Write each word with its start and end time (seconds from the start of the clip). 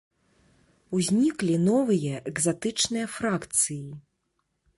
Узніклі 0.99 1.55
новыя 1.67 2.15
экзатычныя 2.33 3.05
фракцыі. 3.19 3.83